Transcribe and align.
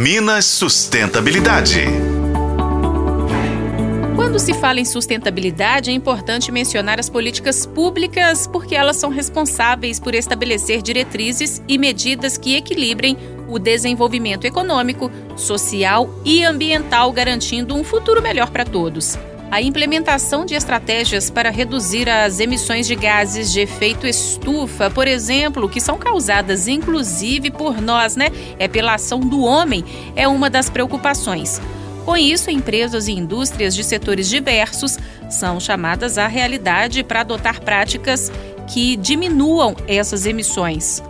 Minas 0.00 0.44
Sustentabilidade. 0.44 1.80
Quando 4.14 4.38
se 4.38 4.54
fala 4.54 4.78
em 4.78 4.84
sustentabilidade, 4.84 5.90
é 5.90 5.92
importante 5.92 6.52
mencionar 6.52 7.00
as 7.00 7.10
políticas 7.10 7.66
públicas, 7.66 8.46
porque 8.46 8.76
elas 8.76 8.96
são 8.96 9.10
responsáveis 9.10 9.98
por 9.98 10.14
estabelecer 10.14 10.82
diretrizes 10.82 11.60
e 11.66 11.76
medidas 11.76 12.38
que 12.38 12.54
equilibrem 12.54 13.18
o 13.48 13.58
desenvolvimento 13.58 14.44
econômico, 14.44 15.10
social 15.34 16.08
e 16.24 16.44
ambiental, 16.44 17.10
garantindo 17.10 17.74
um 17.74 17.82
futuro 17.82 18.22
melhor 18.22 18.50
para 18.50 18.64
todos. 18.64 19.18
A 19.50 19.62
implementação 19.62 20.44
de 20.44 20.54
estratégias 20.54 21.30
para 21.30 21.50
reduzir 21.50 22.06
as 22.08 22.38
emissões 22.38 22.86
de 22.86 22.94
gases 22.94 23.50
de 23.50 23.60
efeito 23.60 24.06
estufa, 24.06 24.90
por 24.90 25.08
exemplo, 25.08 25.68
que 25.68 25.80
são 25.80 25.96
causadas 25.96 26.68
inclusive 26.68 27.50
por 27.50 27.80
nós, 27.80 28.14
né? 28.14 28.30
É 28.58 28.68
pela 28.68 28.94
ação 28.94 29.20
do 29.20 29.40
homem, 29.40 29.82
é 30.14 30.28
uma 30.28 30.50
das 30.50 30.68
preocupações. 30.68 31.62
Com 32.04 32.14
isso, 32.14 32.50
empresas 32.50 33.08
e 33.08 33.12
indústrias 33.12 33.74
de 33.74 33.82
setores 33.82 34.28
diversos 34.28 34.98
são 35.30 35.58
chamadas 35.58 36.18
à 36.18 36.26
realidade 36.26 37.02
para 37.02 37.20
adotar 37.20 37.62
práticas 37.62 38.30
que 38.66 38.96
diminuam 38.96 39.74
essas 39.86 40.26
emissões. 40.26 41.02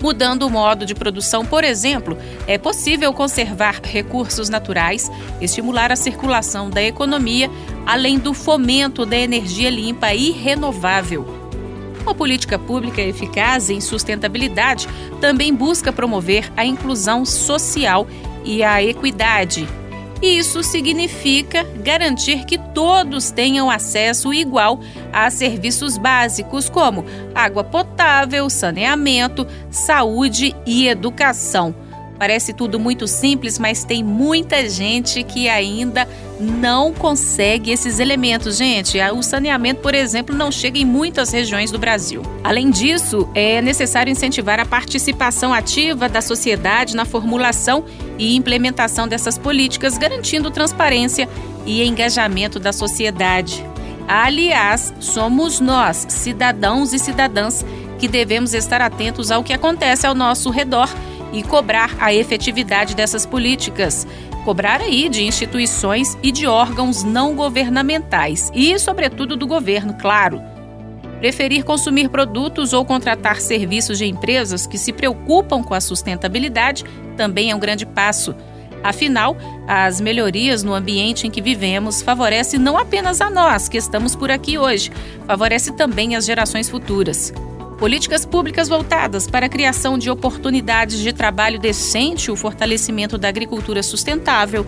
Mudando 0.00 0.44
o 0.44 0.50
modo 0.50 0.86
de 0.86 0.94
produção, 0.94 1.44
por 1.44 1.64
exemplo, 1.64 2.16
é 2.46 2.56
possível 2.56 3.12
conservar 3.12 3.80
recursos 3.82 4.48
naturais, 4.48 5.10
estimular 5.40 5.90
a 5.90 5.96
circulação 5.96 6.70
da 6.70 6.82
economia, 6.82 7.50
além 7.84 8.18
do 8.18 8.32
fomento 8.32 9.04
da 9.04 9.16
energia 9.16 9.70
limpa 9.70 10.14
e 10.14 10.30
renovável. 10.30 11.26
Uma 12.02 12.14
política 12.14 12.58
pública 12.58 13.02
eficaz 13.02 13.68
em 13.70 13.80
sustentabilidade 13.80 14.88
também 15.20 15.52
busca 15.52 15.92
promover 15.92 16.50
a 16.56 16.64
inclusão 16.64 17.24
social 17.24 18.06
e 18.44 18.62
a 18.62 18.82
equidade, 18.82 19.68
isso 20.22 20.62
significa 20.62 21.64
garantir 21.82 22.44
que 22.44 22.58
todos 22.58 23.30
tenham 23.30 23.70
acesso 23.70 24.32
igual 24.34 24.80
a 25.12 25.30
serviços 25.30 25.96
básicos 25.96 26.68
como 26.68 27.04
água 27.34 27.62
potável, 27.62 28.50
saneamento, 28.50 29.46
saúde 29.70 30.54
e 30.66 30.88
educação. 30.88 31.87
Parece 32.18 32.52
tudo 32.52 32.80
muito 32.80 33.06
simples, 33.06 33.58
mas 33.58 33.84
tem 33.84 34.02
muita 34.02 34.68
gente 34.68 35.22
que 35.22 35.48
ainda 35.48 36.08
não 36.40 36.92
consegue 36.92 37.70
esses 37.70 38.00
elementos, 38.00 38.56
gente. 38.56 38.98
O 39.14 39.22
saneamento, 39.22 39.80
por 39.80 39.94
exemplo, 39.94 40.34
não 40.34 40.50
chega 40.50 40.78
em 40.78 40.84
muitas 40.84 41.30
regiões 41.30 41.70
do 41.70 41.78
Brasil. 41.78 42.22
Além 42.42 42.70
disso, 42.70 43.28
é 43.34 43.62
necessário 43.62 44.10
incentivar 44.10 44.58
a 44.58 44.66
participação 44.66 45.54
ativa 45.54 46.08
da 46.08 46.20
sociedade 46.20 46.96
na 46.96 47.04
formulação 47.04 47.84
e 48.18 48.34
implementação 48.34 49.06
dessas 49.06 49.38
políticas, 49.38 49.96
garantindo 49.96 50.50
transparência 50.50 51.28
e 51.64 51.84
engajamento 51.84 52.58
da 52.58 52.72
sociedade. 52.72 53.64
Aliás, 54.08 54.92
somos 54.98 55.60
nós, 55.60 56.06
cidadãos 56.08 56.92
e 56.92 56.98
cidadãs, 56.98 57.64
que 57.98 58.08
devemos 58.08 58.54
estar 58.54 58.80
atentos 58.80 59.30
ao 59.30 59.44
que 59.44 59.52
acontece 59.52 60.06
ao 60.06 60.14
nosso 60.14 60.50
redor 60.50 60.88
e 61.32 61.42
cobrar 61.42 61.96
a 61.98 62.12
efetividade 62.12 62.94
dessas 62.94 63.26
políticas. 63.26 64.06
Cobrar 64.44 64.80
aí 64.80 65.08
de 65.08 65.24
instituições 65.24 66.16
e 66.22 66.32
de 66.32 66.46
órgãos 66.46 67.02
não 67.02 67.34
governamentais 67.34 68.50
e, 68.54 68.78
sobretudo, 68.78 69.36
do 69.36 69.46
governo, 69.46 69.94
claro. 69.94 70.40
Preferir 71.18 71.64
consumir 71.64 72.08
produtos 72.08 72.72
ou 72.72 72.84
contratar 72.84 73.40
serviços 73.40 73.98
de 73.98 74.06
empresas 74.06 74.66
que 74.66 74.78
se 74.78 74.92
preocupam 74.92 75.62
com 75.62 75.74
a 75.74 75.80
sustentabilidade 75.80 76.84
também 77.16 77.50
é 77.50 77.54
um 77.54 77.58
grande 77.58 77.84
passo. 77.84 78.34
Afinal, 78.82 79.36
as 79.66 80.00
melhorias 80.00 80.62
no 80.62 80.72
ambiente 80.72 81.26
em 81.26 81.30
que 81.30 81.42
vivemos 81.42 82.00
favorecem 82.00 82.60
não 82.60 82.78
apenas 82.78 83.20
a 83.20 83.28
nós 83.28 83.68
que 83.68 83.76
estamos 83.76 84.14
por 84.14 84.30
aqui 84.30 84.56
hoje, 84.56 84.92
favorece 85.26 85.72
também 85.72 86.14
as 86.14 86.24
gerações 86.24 86.68
futuras. 86.68 87.32
Políticas 87.78 88.26
públicas 88.26 88.68
voltadas 88.68 89.28
para 89.28 89.46
a 89.46 89.48
criação 89.48 89.96
de 89.96 90.10
oportunidades 90.10 90.98
de 90.98 91.12
trabalho 91.12 91.60
decente, 91.60 92.28
o 92.28 92.34
fortalecimento 92.34 93.16
da 93.16 93.28
agricultura 93.28 93.84
sustentável, 93.84 94.66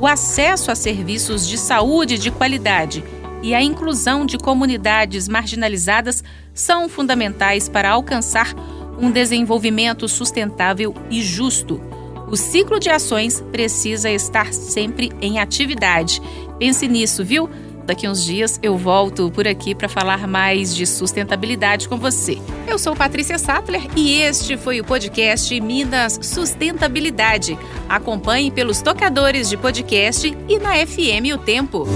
o 0.00 0.06
acesso 0.06 0.70
a 0.70 0.76
serviços 0.76 1.46
de 1.46 1.58
saúde 1.58 2.16
de 2.16 2.30
qualidade 2.30 3.02
e 3.42 3.52
a 3.52 3.60
inclusão 3.60 4.24
de 4.24 4.38
comunidades 4.38 5.26
marginalizadas 5.26 6.22
são 6.54 6.88
fundamentais 6.88 7.68
para 7.68 7.90
alcançar 7.90 8.54
um 8.96 9.10
desenvolvimento 9.10 10.06
sustentável 10.06 10.94
e 11.10 11.20
justo. 11.20 11.80
O 12.28 12.36
ciclo 12.36 12.78
de 12.78 12.88
ações 12.88 13.40
precisa 13.50 14.08
estar 14.08 14.52
sempre 14.52 15.10
em 15.20 15.40
atividade. 15.40 16.22
Pense 16.60 16.86
nisso, 16.86 17.24
viu? 17.24 17.50
Daqui 17.84 18.08
uns 18.08 18.24
dias 18.24 18.58
eu 18.62 18.76
volto 18.76 19.30
por 19.30 19.46
aqui 19.46 19.74
para 19.74 19.88
falar 19.88 20.26
mais 20.26 20.74
de 20.74 20.86
sustentabilidade 20.86 21.88
com 21.88 21.96
você. 21.96 22.38
Eu 22.66 22.78
sou 22.78 22.94
Patrícia 22.94 23.38
Sattler 23.38 23.82
e 23.96 24.20
este 24.20 24.56
foi 24.56 24.80
o 24.80 24.84
podcast 24.84 25.60
Minas 25.60 26.18
Sustentabilidade. 26.22 27.58
Acompanhe 27.88 28.50
pelos 28.50 28.80
tocadores 28.80 29.48
de 29.48 29.56
podcast 29.56 30.36
e 30.48 30.58
na 30.58 30.74
FM 30.86 31.34
O 31.34 31.38
Tempo. 31.38 31.86